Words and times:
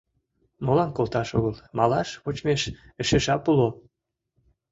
—Молан 0.65 0.89
колташ 0.97 1.29
огыл, 1.37 1.55
малаш 1.77 2.09
вочмеш 2.23 2.61
эше 3.01 3.17
жап 3.25 3.43
уло. 3.51 3.69